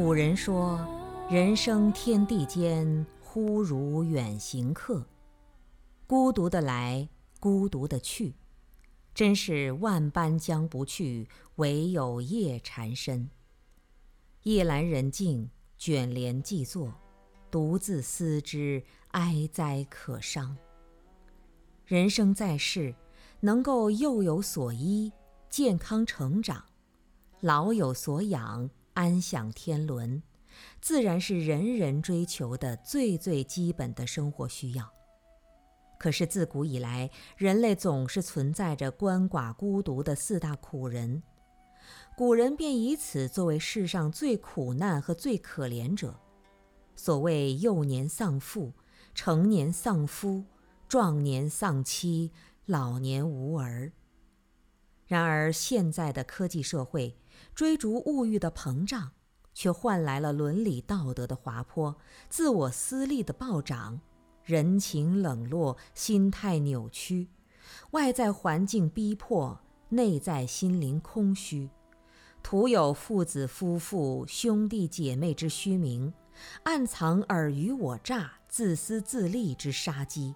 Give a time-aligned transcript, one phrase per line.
[0.00, 0.78] 古人说
[1.28, 5.04] ：“人生天地间，忽如远行客。”
[6.06, 7.08] 孤独的来，
[7.40, 8.36] 孤独的去，
[9.12, 13.28] 真是万般将不去，唯有夜缠身。
[14.44, 16.94] 夜阑人静，卷帘寂坐，
[17.50, 18.80] 独自思之，
[19.10, 20.56] 哀哉可伤。
[21.84, 22.94] 人生在世，
[23.40, 25.12] 能够幼有所依，
[25.50, 26.58] 健康成长；
[27.40, 28.70] 老有所养。
[28.98, 30.20] 安享天伦，
[30.80, 34.92] 自然是人人追求的最最基本的生活需要。
[36.00, 41.22] 可是自古以来，人类总是存在着鳏寡孤独的四大苦人，
[42.16, 46.18] 古人便以此作为世上最苦难和最可怜者。
[46.96, 48.72] 所谓幼年丧父，
[49.14, 50.44] 成年丧夫，
[50.88, 52.32] 壮年丧妻，
[52.66, 53.92] 老年无儿。
[55.06, 57.16] 然而现在的科技社会。
[57.54, 59.12] 追逐物欲的膨胀，
[59.54, 61.96] 却换来了伦理道德的滑坡，
[62.28, 64.00] 自我私利的暴涨，
[64.44, 67.28] 人情冷落，心态扭曲，
[67.90, 71.68] 外在环境逼迫，内在心灵空虚，
[72.42, 76.12] 徒有父子夫妇、兄弟姐妹之虚名，
[76.62, 80.34] 暗藏尔虞我诈、自私自利之杀机，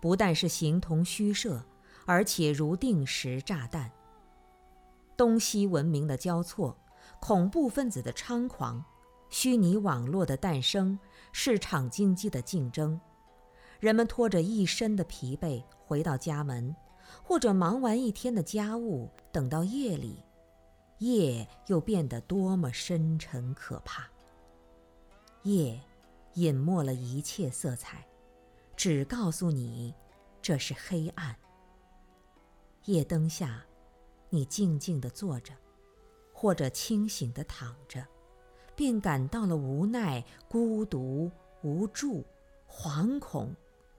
[0.00, 1.64] 不但是形同虚设，
[2.06, 3.90] 而且如定时炸弹。
[5.16, 6.76] 东西文明的交错，
[7.20, 8.84] 恐怖分子的猖狂，
[9.30, 10.98] 虚拟网络的诞生，
[11.32, 13.00] 市场经济的竞争，
[13.80, 16.74] 人们拖着一身的疲惫回到家门，
[17.22, 20.24] 或者忙完一天的家务，等到夜里，
[20.98, 24.08] 夜又变得多么深沉可怕。
[25.42, 25.80] 夜
[26.34, 28.04] 隐没了一切色彩，
[28.74, 29.94] 只告诉你
[30.42, 31.36] 这是黑暗。
[32.86, 33.64] 夜灯下。
[34.34, 35.54] 你静静地坐着，
[36.32, 38.04] 或者清醒地躺着，
[38.74, 41.30] 便感到了无奈、孤独、
[41.62, 42.24] 无助、
[42.68, 43.54] 惶恐、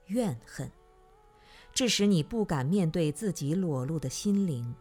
[0.08, 0.70] 怨恨，
[1.72, 4.74] 致使你不敢面对自己裸露的心灵，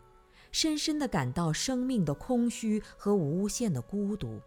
[0.51, 4.41] 深深地感到生命的空虚和无限的孤独。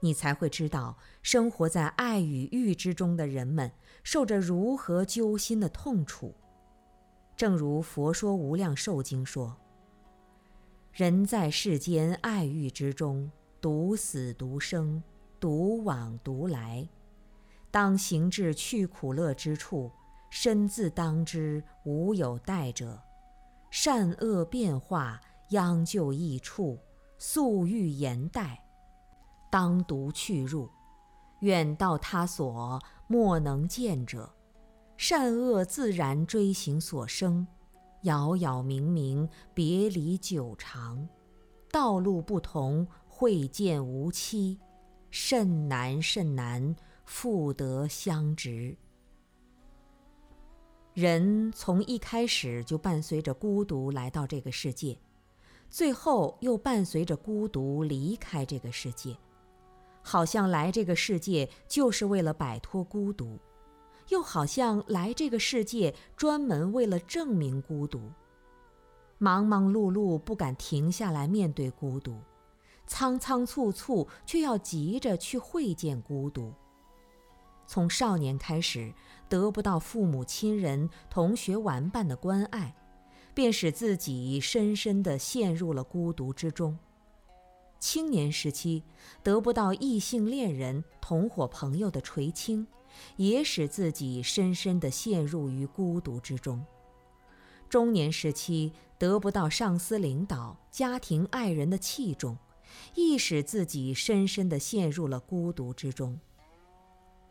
[0.00, 3.70] 你才会知道，生活在爱与欲之中的人们
[4.02, 6.34] 受着如何揪心的痛楚。
[7.36, 9.56] 正如《佛说无量寿经》说。
[10.98, 15.00] 人在世间爱欲之中，独死独生，
[15.38, 16.88] 独往独来。
[17.70, 19.92] 当行至去苦乐之处，
[20.28, 23.00] 身自当之，无有待者。
[23.70, 25.20] 善恶变化，
[25.50, 26.76] 央就异处，
[27.16, 28.60] 素欲言待，
[29.52, 30.68] 当独去入。
[31.42, 34.28] 远到他所，莫能见者。
[34.96, 37.46] 善恶自然追行所生。
[38.02, 41.08] 杳杳冥冥，别离久长，
[41.70, 44.58] 道路不同，会见无期，
[45.10, 48.76] 甚难甚难，复得相值。
[50.94, 54.98] 人从一开始就伴随着孤独来到这个世界，
[55.68, 59.16] 最后又伴随着孤独离开这个世界，
[60.02, 63.38] 好像来这个世界就是为了摆脱孤独。
[64.08, 68.00] 又好像来这个世界专门为了证明孤独，
[69.18, 72.18] 忙忙碌碌不敢停下来面对孤独，
[72.86, 76.54] 仓仓促促却要急着去会见孤独。
[77.66, 78.90] 从少年开始
[79.28, 82.74] 得不到父母亲人、同学玩伴的关爱，
[83.34, 86.78] 便使自己深深地陷入了孤独之中。
[87.78, 88.82] 青年时期
[89.22, 92.66] 得不到异性恋人、同伙朋友的垂青。
[93.16, 96.64] 也使自己深深地陷入于孤独之中。
[97.68, 102.36] 中年时期得不到上司领导、家庭爱人的器重，
[102.94, 106.18] 亦使自己深深地陷入了孤独之中。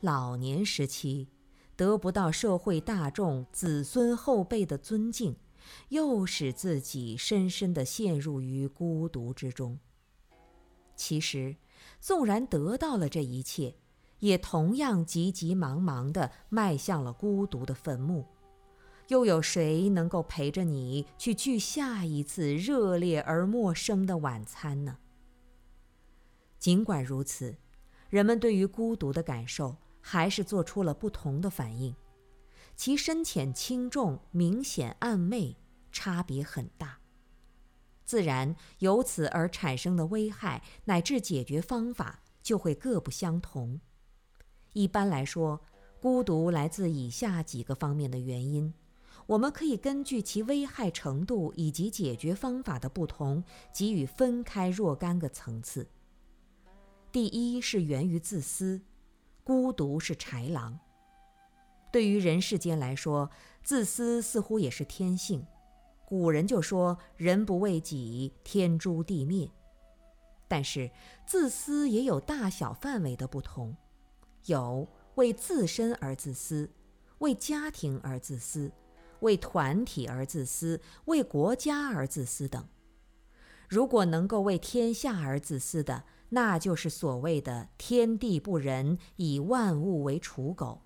[0.01, 1.27] 老年时期
[1.75, 5.35] 得不到社会大众、子孙后辈的尊敬，
[5.89, 9.79] 又使自己深深地陷入于孤独之中。
[10.95, 11.55] 其实，
[11.99, 13.75] 纵然得到了这一切，
[14.19, 18.25] 也同样急急忙忙地迈向了孤独的坟墓，
[19.09, 24.97] 又有谁能够陪着你去聚下一次热烈而陌生的晚餐呢？
[26.57, 27.57] 尽管如此，
[28.09, 31.95] 人们对于孤独的感受还是做出了不同的反应，
[32.75, 35.55] 其深浅轻重、明显暗昧，
[35.91, 36.99] 差别很大。
[38.03, 43.81] 自然由此而产生的危害乃至解决方法就会各不相同。
[44.77, 45.59] 一般来说，
[45.99, 48.71] 孤独来自以下几个方面的原因，
[49.25, 53.43] 我们可以根据其危害程度以及解决方法的不同，
[53.73, 55.89] 给予分开若干个层次。
[57.11, 58.79] 第一是源于自私，
[59.43, 60.79] 孤独是豺狼。
[61.91, 63.31] 对于人世间来说，
[63.63, 65.43] 自私似乎也是天性。
[66.05, 69.49] 古人就说“人不为己，天诛地灭”。
[70.47, 70.91] 但是，
[71.25, 73.75] 自私也有大小范围的不同，
[74.47, 76.69] 有为自身而自私，
[77.19, 78.71] 为家庭而自私，
[79.21, 82.67] 为团体而自私，为国家而自私等。
[83.69, 90.81] 如果能够为天下而自私的，那就是所谓的“天地不仁，以万物为刍狗”，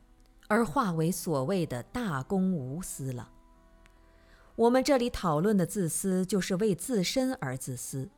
[0.48, 3.32] 而化为所谓的大公无私了。
[4.56, 8.10] 我们这里讨论的自私，就是为自身而自私。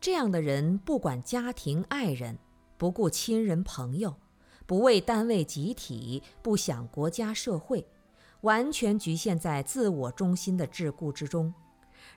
[0.00, 2.38] 这样的人不管家庭爱人，
[2.76, 4.16] 不顾亲人朋友，
[4.70, 7.84] 不为单位集体，不想国家社会，
[8.42, 11.52] 完全局限在自我中心的桎梏之中。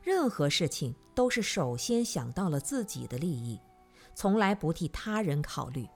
[0.03, 3.59] 任何事情都是首先想到了自己的利益，
[4.13, 5.87] 从来不替他人考虑。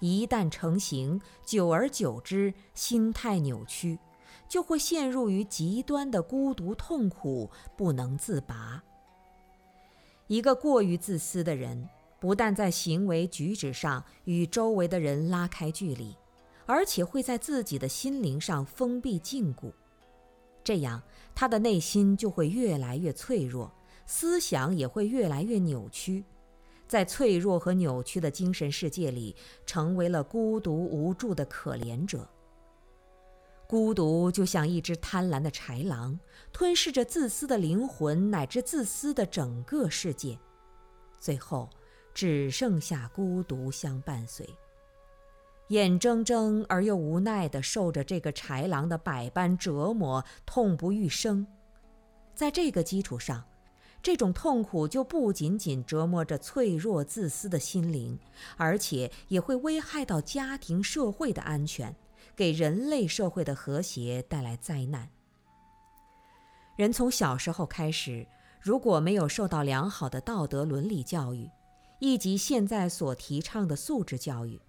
[0.00, 4.00] 一旦成型，久而久之，心态扭曲，
[4.48, 8.82] 就会陷入于极端的孤独痛苦，不能自拔。
[10.26, 11.88] 一个过于自私的人，
[12.20, 16.16] 不但在行为举止上与周围的人拉开距离，
[16.66, 19.72] 而且会在自己的心灵上封闭禁锢。
[20.64, 21.00] 这样，
[21.34, 23.72] 他的内心就会越来越脆弱，
[24.04, 26.24] 思想也会越来越扭曲，
[26.86, 32.28] 在脆弱和扭曲的精神世界里，成为了孤独无助的可怜者。
[33.66, 36.18] 孤独就像一只贪婪的豺狼，
[36.52, 40.38] 吞噬着自私的灵魂乃至自私的整个世界，
[41.20, 41.68] 最后
[42.18, 44.44] 只剩下孤独相伴随。
[45.68, 51.46] 眼睁睁而又无奈地受着这个豺狼的百般折磨，痛不欲生。
[52.34, 53.44] 在这个基础上，
[54.02, 58.18] 这种痛苦就不仅仅折磨着脆弱自私的心灵，
[58.56, 61.94] 而且也会危害到家庭社会的安全。
[62.34, 65.08] 给人类社会的和谐带来灾难。
[66.76, 68.26] 人从小时候开始，
[68.60, 71.48] 如果没有受到良好的道德伦理教育，
[71.98, 74.60] 以及现在所提倡的素质教育，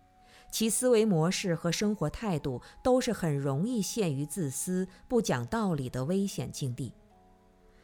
[0.52, 6.94] 其思维模式和生活态度都是很容易陷于自私、不讲道理的危险境地。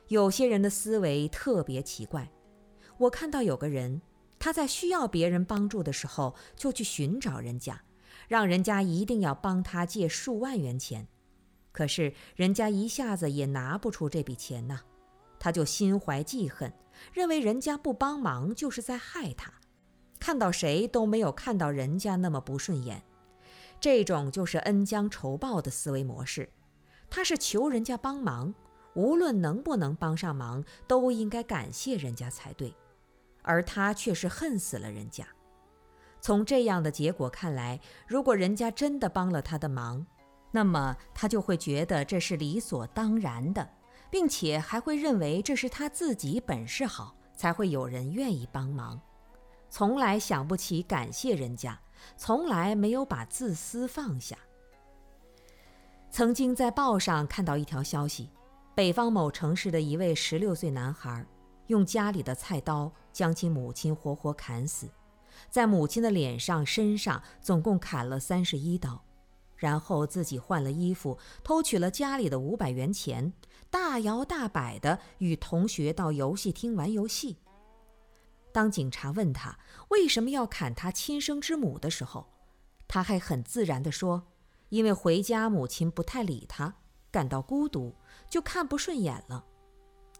[0.07, 2.31] 有些人的思维特别奇怪，
[2.97, 4.01] 我看到有个人，
[4.37, 7.81] 他在需要别人帮助的时候，就去寻找人家。
[8.27, 11.07] 让人家一定要帮他借数万元钱，
[11.71, 14.79] 可是人家一下子也拿不出这笔钱呢，
[15.45, 16.73] 他就心怀记恨，
[17.13, 19.53] 认为人家不帮忙就是在害他，
[20.19, 23.03] 看到谁都没有看到人家那么不顺眼，
[23.79, 26.49] 这种就是恩将仇报的思维模式。
[27.11, 28.55] 他是求人家帮忙，
[28.95, 32.73] 无论能不能帮上忙，都应该感谢人家才对，
[33.43, 35.27] 而他却是恨死了人家。
[36.21, 40.03] 从这样的结果看来，如果人家真的帮了他的忙，
[40.49, 43.69] 那么他就会觉得这是理所当然的，
[44.15, 48.97] 并且还会认为这是他自己本事好，才会有人愿意帮忙，
[49.69, 51.77] 从来想不起感谢人家，
[52.15, 54.37] 从来没有把自私放下。
[56.09, 58.29] 曾经在报上看到一条消息，
[58.73, 61.25] 北方某城市的一位十六岁男孩，
[61.67, 64.89] 用家里的菜刀将其母亲活活砍死。
[65.49, 69.03] 在母亲的脸上、身上总共砍了三十一刀，
[69.55, 73.33] 然后自己换了衣服，偷取了家里的五百元钱，
[73.69, 77.37] 大摇大摆地与同学到游戏厅玩游戏。
[78.51, 79.57] 当警察问他
[79.89, 82.27] 为什么要砍他亲生之母的时候，
[82.87, 84.27] 他还很自然地说
[84.69, 86.75] ：“因为回家母亲不太理他，
[87.11, 87.95] 感到孤独，
[88.29, 89.45] 就看不顺眼了。”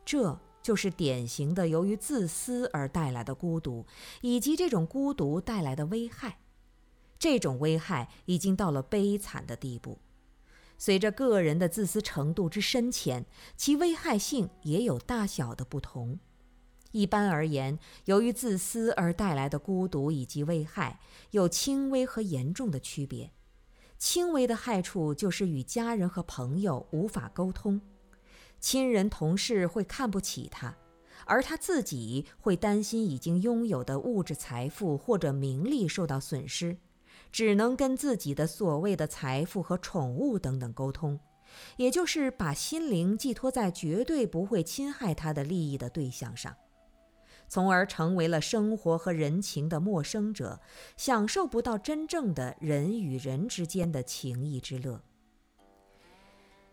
[0.06, 0.40] 这。
[0.66, 3.86] 就是典型的由于自私而带来的孤独，
[4.22, 6.40] 以及这种孤独带来的危害。
[7.18, 10.00] 这种危害已经到了悲惨的地步。
[10.78, 16.20] 随着个人的自私程度之深浅，其危害性也有大小的不同。
[16.92, 21.00] 一般而言，由于自私而带来的孤独以及危害
[21.32, 23.32] 有轻微和严重的区别。
[23.98, 27.82] 轻微的害处就是与家人和朋友无法沟通。
[28.60, 30.76] 亲人同事会看不起他，
[31.26, 36.78] 而他自己会担心已经拥有的物质财富或者名利受到损失，
[37.36, 41.20] 只能跟自己的所谓的财富和宠物等等沟通，
[41.76, 46.56] 也就是把心灵寄托在绝对不会侵害他的利益的对象上，
[47.50, 50.62] 从而成为了生活和人情的陌生者，
[50.96, 55.04] 享受不到真正的人与人之间的情谊之乐。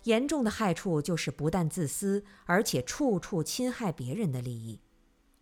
[0.04, 4.80] 严重的害处就是不但自私，而且处处侵害别人的利益，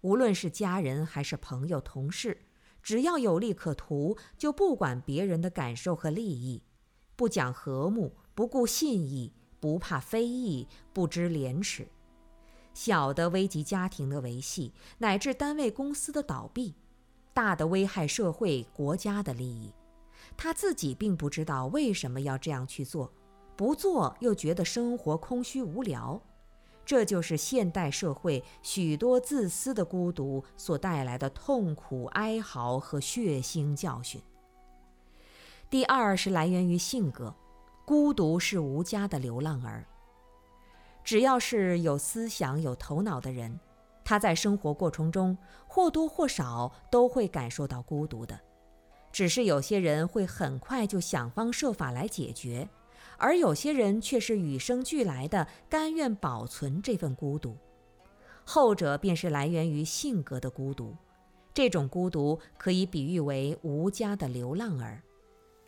[0.01, 2.47] 无论是家人还是朋友、同事，
[2.83, 6.63] 只要有利可图，就不管别人的感受和利益，
[7.17, 11.87] 不讲和睦，不顾信义，不怕非议，不知廉耻。
[12.73, 16.75] 小的危及家庭的维系，乃至单位公司的倒闭；
[17.35, 19.73] 大的危害社会国家的利益。
[20.37, 23.13] 他自己并不知道为什么要这样去做，
[23.57, 26.23] 不做又觉得生活空虚无聊。
[26.91, 34.21] 这就是现代社会许多自私的孤独所带来的痛苦、哀嚎和血腥教训。
[35.71, 37.33] 第二是来源于性格，
[37.85, 39.87] 孤独是无家的流浪儿。
[41.05, 43.61] 只要是有思想、有头脑的人，
[44.05, 48.37] 他在生活过程中或多或少都会感受到孤独的，
[49.13, 52.69] 只是有些人会很快就想方设法来解决。
[53.21, 57.55] 而有些人却是与生俱来的，甘愿保存这份孤独，
[58.45, 60.97] 后者便是来源于性格的孤独。
[61.53, 65.03] 这种孤独可以比喻为无家的流浪儿，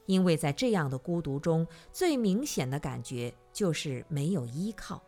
[0.07, 5.03] 因为在这样的孤独中，最明显的感觉就是没有依靠。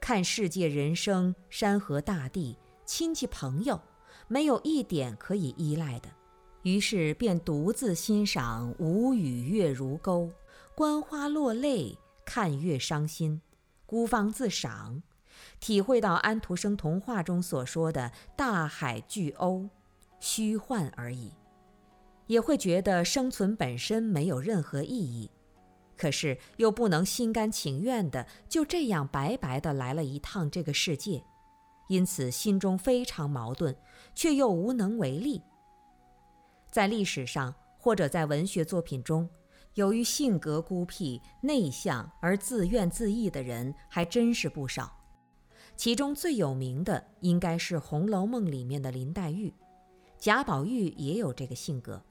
[0.00, 3.80] 看世界、人生、山河大地、亲戚朋友，
[4.28, 6.10] 没有一点可以依赖的，
[6.62, 10.30] 于是便独自欣赏无语月如钩。
[10.76, 13.40] 观花落泪，看月伤心，
[13.86, 15.00] 孤芳自赏，
[15.60, 19.68] 体会到安徒生童话中所说的大海巨鸥，
[20.18, 21.30] 虚幻而已，
[22.26, 25.30] 也会觉得生存本身没有任何意义，
[25.96, 31.22] 可是又不能心甘情愿的就这样白白的来了一趟这个世界，
[31.86, 33.72] 因此心中非常矛盾，
[34.12, 35.40] 却又无能为力。
[36.72, 39.30] 在历史上或者在文学作品中。
[39.74, 44.92] 由于性格孤僻、内向而自怨自艾的人还真是不少，
[45.76, 49.52] 其中最有名的应该是《红楼梦》里面的林黛玉。
[50.16, 52.02] 贾宝玉也有这个性格，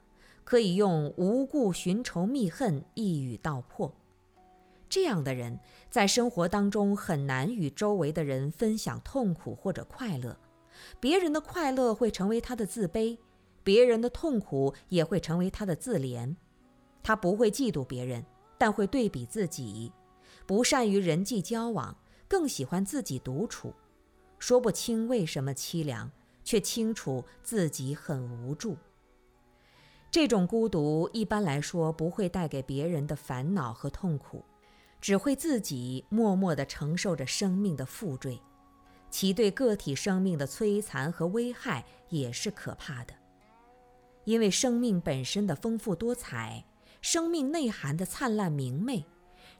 [0.44, 3.92] 可以用无故寻仇觅恨一语道破。
[4.86, 5.58] 这样的人
[5.90, 10.38] 在生活当中很难与周围的人分享痛苦或者快乐，
[11.00, 13.18] 别人的快乐会成为他的自卑，
[13.64, 16.36] 别人的痛苦也会成为他的自怜。
[17.04, 18.24] 他不会嫉妒别人，
[18.58, 19.92] 但会对比自己；
[20.46, 21.96] 不善于人际交往，
[22.26, 23.72] 更喜欢自己独处。
[24.38, 26.10] 说不清为什么凄凉，
[26.42, 28.76] 却清楚自己很无助。
[30.10, 34.42] 这种孤独一般来说不会带给别人的烦恼和痛苦，
[35.00, 38.40] 只会自己默默地承受着生命的负坠，
[39.10, 43.14] 其对个体生命的摧残和危害也是可怕的。
[44.24, 46.64] 因为生命本身的丰富多彩。
[47.04, 49.04] 生命内涵的灿烂明媚，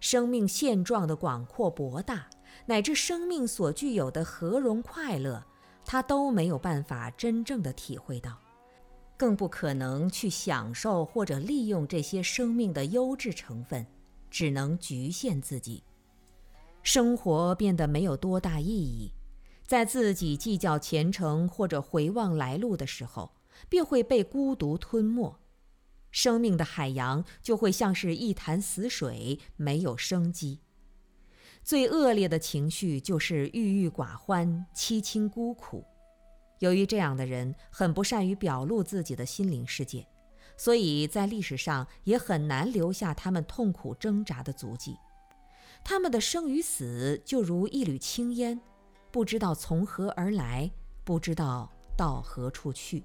[0.01, 2.27] 生命现状的广阔博大，
[2.65, 5.45] 乃至生命所具有的和融快乐，
[5.85, 8.39] 他都没有办法真正的体会到，
[9.15, 13.87] 更不可能去享受或者利用这些生命的优质成分，
[14.31, 15.85] 只能局限自己，
[16.83, 19.13] 生活变得没有多大意义，
[19.67, 23.31] 在自己计较前程或者回望来路的时候，
[23.69, 25.37] 便会被孤独吞没。
[26.15, 30.61] 生命的海洋就会像是一潭死水，没有生机。
[31.65, 35.85] 最恶劣的情绪就是郁郁寡欢、凄清孤苦。
[36.61, 40.07] 由于这样的人很不善于表露自己的心灵世界，
[40.57, 44.97] 所以在历史上也很难留下他们痛苦挣扎的足迹。
[45.83, 48.61] 他们的生与死就如一缕青烟，
[49.11, 50.71] 不知道从何而来，
[51.03, 53.03] 不知道到何处去。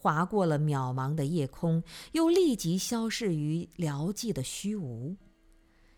[0.00, 5.16] 划过了渺茫的夜空，又立即消逝于辽寂的虚无，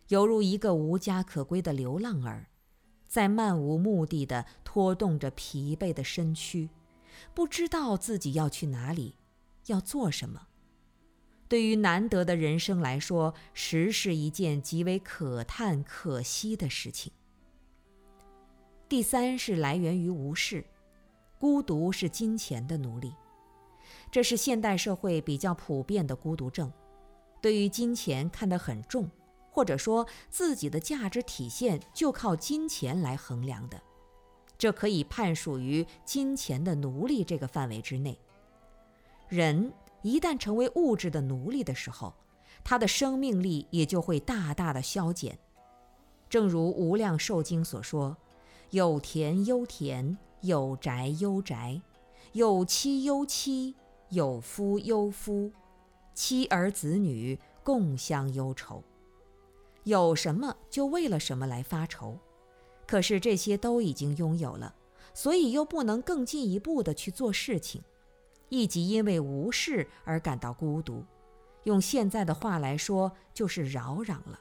[0.09, 2.49] 犹如一个无家可归的流浪儿，
[3.07, 6.71] 在漫无目的的拖动着疲惫的身躯，
[7.35, 9.17] 不知道自己要去哪里，
[9.67, 10.49] 要做什么。
[11.47, 17.13] 对于难得的人生来说，实是一件极为可叹可惜的事情。
[18.89, 20.65] 第三是来源于无视，
[21.39, 23.13] 孤独是金钱的奴隶。
[24.11, 26.73] 这是现代社会比较普遍的孤独症，
[27.41, 29.09] 对于金钱看得很重，
[29.51, 33.81] 或者说自己的价值体现就靠金钱来衡量的，
[34.59, 38.19] 这可以判属于金钱的奴隶这个范围之内。
[39.29, 42.13] 人一旦成为物质的奴隶的时候，
[42.65, 45.39] 他的生命力也就会大大的消减。
[46.29, 48.17] 正如《无量寿经》所说
[48.71, 51.81] ：“有田忧田，有宅忧宅，
[52.33, 53.77] 有妻忧妻。”
[54.11, 55.53] 有夫忧夫，
[56.15, 58.83] 妻儿子女共相忧愁。
[59.85, 62.19] 有什么就为了什么来发愁，
[62.87, 64.75] 可是这些都已经拥有了，
[65.15, 67.83] 所以又不能更进一步的去做事情，
[68.49, 71.05] 亦即因为无事而感到孤独。
[71.65, 74.41] 用现在的话来说，就是扰攘了。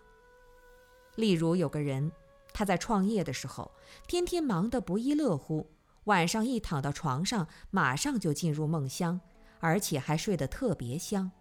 [1.15, 2.11] 例如，有个人，
[2.53, 3.71] 他在创业的时候，
[4.07, 5.67] 天天忙得不亦乐乎，
[6.05, 9.19] 晚上一躺到床上，马上就进入梦乡，
[9.59, 11.31] 而且还睡得特别香。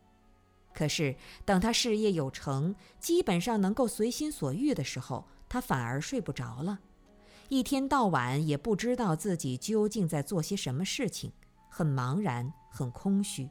[0.74, 6.78] 可是，等他事业有成，基本上能够随心所欲的时候，他反而睡不着了，
[7.48, 11.32] 一天到晚也不知道自己究竟在做些什么事情，
[11.68, 13.48] 很茫然，很空虚。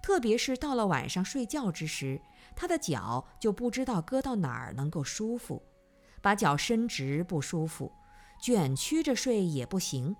[0.00, 2.20] 特别是到了晚上睡觉之时，
[2.54, 5.62] 他的脚就不知道搁到哪儿能够舒服，
[6.20, 7.90] 把脚伸直不舒服，
[8.40, 10.14] 卷曲着睡也不行，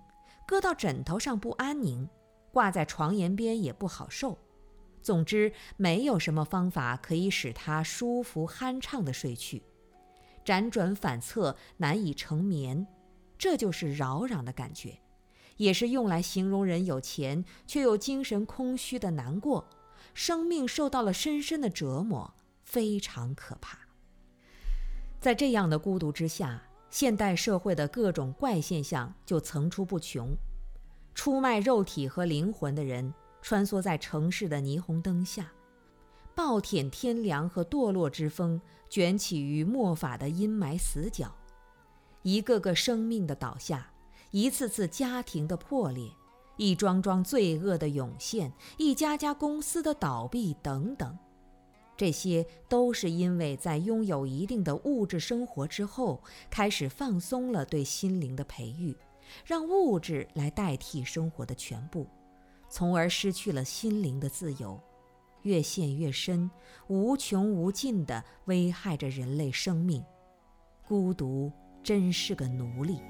[0.46, 2.08] 搁到枕头上不安宁，
[2.52, 4.38] 挂在床沿边也不好受。
[5.02, 9.62] 总之，没有什么方法可以使他舒服酣畅地睡去，
[10.44, 12.86] 辗转反侧，难以成眠。
[13.36, 15.00] 这就是扰攘的感觉。
[15.56, 19.68] 也是用来形容人有钱却又精神空虚的难过，
[20.14, 23.78] 生命受到了深深的折磨，非常可怕。
[25.20, 30.36] 在这样的孤独之下，现代社会的各种怪现象就层出不穷。
[31.14, 35.52] 出卖肉体和灵魂的人穿梭在城市的霓虹灯下，
[36.34, 41.34] 暴殄天良和堕落之风卷起于末法的阴霾死角，
[42.22, 43.88] 一个个生命的倒下。
[44.30, 46.10] 一次次家庭的破裂，
[46.56, 51.18] 一桩桩罪恶的涌现，一家家公司的倒闭等等，
[51.98, 58.96] 这些都是因为在拥有一定的物质生活之后，开始放松了对心灵的培育，
[59.44, 62.06] 让物质来代替生活的全部，
[62.68, 64.80] 从而失去了心灵的自由，
[65.42, 66.50] 越陷越深，
[66.88, 70.04] 无穷无尽地危害着人类生命。
[70.86, 71.50] 孤独
[71.82, 73.00] 真是个奴隶。